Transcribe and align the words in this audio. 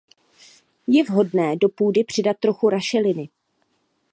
Je 0.87 1.03
vhodné 1.05 1.55
do 1.55 1.69
půdy 1.69 2.03
přidat 2.03 2.37
trochu 2.39 2.69
rašeliny. 2.69 3.29